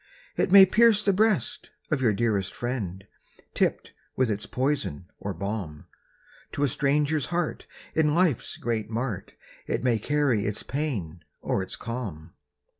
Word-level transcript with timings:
It 0.35 0.51
may 0.51 0.65
pierce 0.65 1.05
the 1.05 1.13
breast 1.13 1.69
of 1.91 2.01
your 2.01 2.11
dearest 2.11 2.51
friend, 2.55 3.05
Tipped 3.53 3.93
with 4.15 4.31
its 4.31 4.47
poison 4.47 5.05
or 5.19 5.31
balm; 5.35 5.85
To 6.53 6.63
a 6.63 6.67
stranger's 6.67 7.27
heart 7.27 7.67
in 7.93 8.15
life's 8.15 8.57
great 8.57 8.89
mart, 8.89 9.35
It 9.67 9.83
may 9.83 9.99
carry 9.99 10.45
its 10.45 10.63
pain 10.63 11.23
or 11.39 11.61
its 11.61 11.75
calm. 11.75 12.33